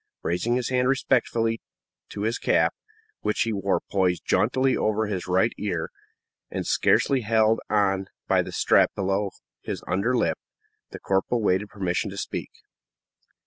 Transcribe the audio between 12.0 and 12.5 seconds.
to speak.